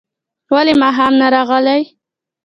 ولي 0.53 0.73
ماښام 0.81 1.13
نه 1.21 1.27
راغلې؟ 1.35 1.79